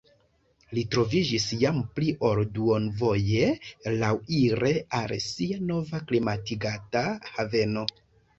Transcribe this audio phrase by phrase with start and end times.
[0.75, 3.51] Li troviĝis jam pli ol duonvoje
[4.05, 7.87] laŭire al sia nova klimatigata haveno.